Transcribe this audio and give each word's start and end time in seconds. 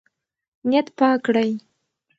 نیت 0.69 0.87
پاک 0.97 1.19
کړئ. 1.25 1.51